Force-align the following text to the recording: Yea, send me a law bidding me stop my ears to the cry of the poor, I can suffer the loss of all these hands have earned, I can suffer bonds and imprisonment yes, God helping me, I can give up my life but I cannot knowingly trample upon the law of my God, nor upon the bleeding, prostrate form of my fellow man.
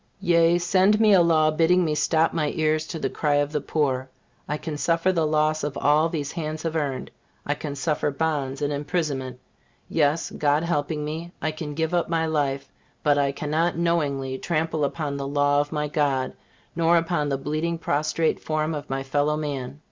Yea, 0.19 0.57
send 0.57 0.99
me 0.99 1.13
a 1.13 1.21
law 1.21 1.51
bidding 1.51 1.85
me 1.85 1.93
stop 1.93 2.33
my 2.33 2.51
ears 2.55 2.87
to 2.87 2.97
the 2.97 3.07
cry 3.07 3.35
of 3.35 3.51
the 3.51 3.61
poor, 3.61 4.09
I 4.49 4.57
can 4.57 4.75
suffer 4.75 5.11
the 5.11 5.27
loss 5.27 5.63
of 5.63 5.77
all 5.77 6.09
these 6.09 6.31
hands 6.31 6.63
have 6.63 6.75
earned, 6.75 7.11
I 7.45 7.53
can 7.53 7.75
suffer 7.75 8.09
bonds 8.09 8.63
and 8.63 8.73
imprisonment 8.73 9.39
yes, 9.87 10.31
God 10.31 10.63
helping 10.63 11.05
me, 11.05 11.33
I 11.39 11.51
can 11.51 11.75
give 11.75 11.93
up 11.93 12.09
my 12.09 12.25
life 12.25 12.67
but 13.03 13.19
I 13.19 13.31
cannot 13.31 13.77
knowingly 13.77 14.39
trample 14.39 14.85
upon 14.85 15.17
the 15.17 15.27
law 15.27 15.61
of 15.61 15.71
my 15.71 15.87
God, 15.87 16.33
nor 16.75 16.97
upon 16.97 17.29
the 17.29 17.37
bleeding, 17.37 17.77
prostrate 17.77 18.39
form 18.39 18.73
of 18.73 18.89
my 18.89 19.03
fellow 19.03 19.37
man. 19.37 19.77